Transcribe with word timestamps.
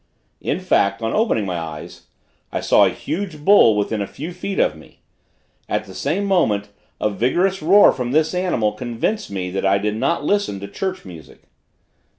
In 0.41 0.59
fact, 0.59 1.03
on 1.03 1.13
opening 1.13 1.45
my 1.45 1.59
eyes, 1.59 2.07
I 2.51 2.59
saw 2.59 2.85
a 2.85 2.89
huge 2.89 3.45
bull 3.45 3.75
within 3.77 4.01
a 4.01 4.07
few 4.07 4.33
feet 4.33 4.57
of 4.59 4.75
me. 4.75 5.01
At 5.69 5.83
the 5.85 5.93
same 5.93 6.25
moment, 6.25 6.69
a 6.99 7.07
vigorous 7.07 7.61
roar 7.61 7.91
from 7.91 8.11
this 8.11 8.33
animal 8.33 8.71
convinced 8.71 9.29
me 9.29 9.51
that 9.51 9.63
I 9.63 9.77
did 9.77 9.95
not 9.95 10.25
listen 10.25 10.59
to 10.61 10.67
church 10.67 11.05
music. 11.05 11.43